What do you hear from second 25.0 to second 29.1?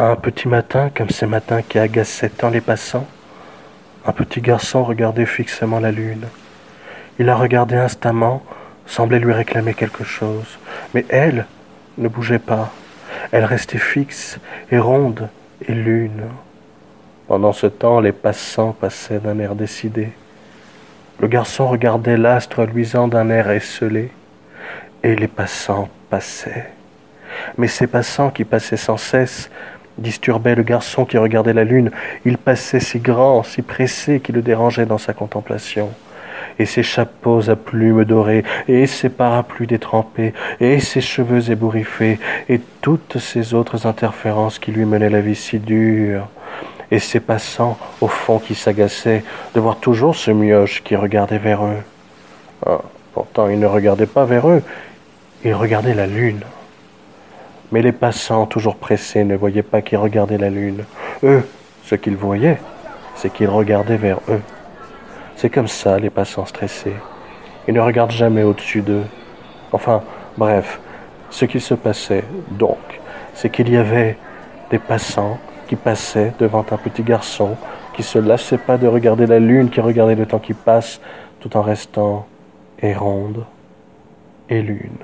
et les passants passaient. Mais ces passants qui passaient sans